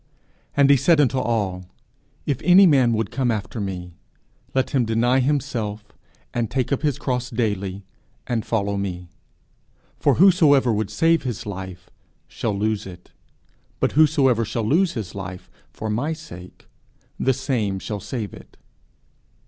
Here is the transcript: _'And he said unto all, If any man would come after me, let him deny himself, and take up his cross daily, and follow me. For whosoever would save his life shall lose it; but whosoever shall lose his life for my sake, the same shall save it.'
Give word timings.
_'And 0.57 0.71
he 0.71 0.77
said 0.77 0.99
unto 0.99 1.19
all, 1.19 1.65
If 2.25 2.41
any 2.43 2.65
man 2.65 2.93
would 2.93 3.11
come 3.11 3.29
after 3.29 3.61
me, 3.61 3.93
let 4.55 4.71
him 4.71 4.83
deny 4.83 5.19
himself, 5.19 5.85
and 6.33 6.49
take 6.49 6.71
up 6.71 6.81
his 6.81 6.97
cross 6.97 7.29
daily, 7.29 7.85
and 8.25 8.43
follow 8.43 8.77
me. 8.77 9.09
For 9.99 10.15
whosoever 10.15 10.73
would 10.73 10.89
save 10.89 11.21
his 11.21 11.45
life 11.45 11.91
shall 12.27 12.57
lose 12.57 12.87
it; 12.87 13.11
but 13.79 13.91
whosoever 13.91 14.43
shall 14.43 14.63
lose 14.65 14.93
his 14.93 15.13
life 15.13 15.51
for 15.69 15.87
my 15.87 16.13
sake, 16.13 16.65
the 17.19 17.31
same 17.31 17.77
shall 17.77 17.99
save 17.99 18.33
it.' 18.33 18.57